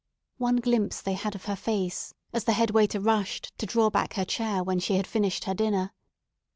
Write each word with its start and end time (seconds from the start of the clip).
One 0.39 0.55
glimpse 0.55 0.99
they 0.99 1.13
had 1.13 1.35
of 1.35 1.45
her 1.45 1.55
face 1.55 2.15
as 2.33 2.45
the 2.45 2.53
head 2.53 2.71
waiter 2.71 2.99
rushed 2.99 3.55
to 3.59 3.67
draw 3.67 3.91
back 3.91 4.15
her 4.15 4.25
chair 4.25 4.63
when 4.63 4.79
she 4.79 4.95
had 4.95 5.05
finished 5.05 5.43
her 5.43 5.53
dinner. 5.53 5.93